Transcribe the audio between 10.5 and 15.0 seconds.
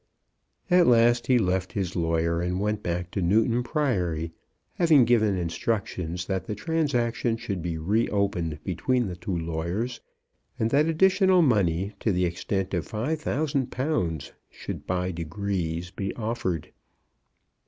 and that additional money, to the extent of £5,000, should